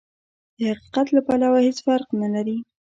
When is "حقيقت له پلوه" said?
0.71-1.59